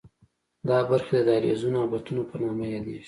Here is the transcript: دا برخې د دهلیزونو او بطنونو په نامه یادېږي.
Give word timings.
دا 0.69 0.77
برخې 0.89 1.17
د 1.19 1.23
دهلیزونو 1.27 1.77
او 1.81 1.87
بطنونو 1.93 2.23
په 2.29 2.35
نامه 2.41 2.65
یادېږي. 2.73 2.99